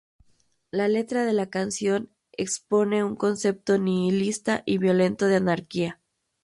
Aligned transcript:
La 0.71 0.87
letra 0.87 1.25
de 1.25 1.33
la 1.33 1.51
canción 1.51 2.09
expone 2.31 3.03
un 3.03 3.15
concepto 3.15 3.77
nihilista 3.77 4.63
y 4.65 4.79
violento 4.79 5.27
de 5.27 5.35
anarquía. 5.35 6.01